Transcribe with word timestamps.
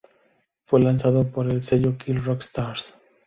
Fue 0.65 0.79
lanzado 0.81 1.21
el 1.21 1.27
por 1.27 1.47
el 1.47 1.61
sello 1.61 1.95
Kill 1.95 2.23
Rock 2.25 2.39
Stars. 2.41 2.95